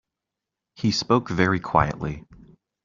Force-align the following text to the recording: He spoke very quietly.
He 0.73 0.89
spoke 0.89 1.29
very 1.29 1.59
quietly. 1.59 2.25